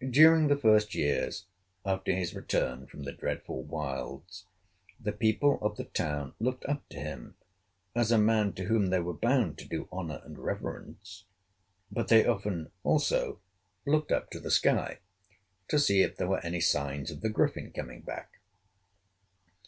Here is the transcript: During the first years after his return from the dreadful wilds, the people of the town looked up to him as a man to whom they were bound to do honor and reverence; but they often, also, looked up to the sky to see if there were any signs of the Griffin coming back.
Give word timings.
During 0.00 0.48
the 0.48 0.56
first 0.56 0.92
years 0.92 1.44
after 1.84 2.10
his 2.12 2.34
return 2.34 2.88
from 2.88 3.04
the 3.04 3.12
dreadful 3.12 3.62
wilds, 3.62 4.44
the 4.98 5.12
people 5.12 5.60
of 5.62 5.76
the 5.76 5.84
town 5.84 6.34
looked 6.40 6.64
up 6.64 6.88
to 6.88 6.96
him 6.98 7.36
as 7.94 8.10
a 8.10 8.18
man 8.18 8.54
to 8.54 8.64
whom 8.64 8.86
they 8.88 8.98
were 8.98 9.14
bound 9.14 9.56
to 9.58 9.64
do 9.68 9.88
honor 9.92 10.20
and 10.24 10.36
reverence; 10.36 11.26
but 11.92 12.08
they 12.08 12.26
often, 12.26 12.72
also, 12.82 13.40
looked 13.86 14.10
up 14.10 14.30
to 14.30 14.40
the 14.40 14.50
sky 14.50 14.98
to 15.68 15.78
see 15.78 16.02
if 16.02 16.16
there 16.16 16.26
were 16.26 16.44
any 16.44 16.60
signs 16.60 17.12
of 17.12 17.20
the 17.20 17.30
Griffin 17.30 17.70
coming 17.70 18.00
back. 18.00 18.40